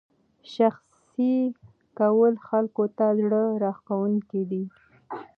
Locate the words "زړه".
3.19-3.41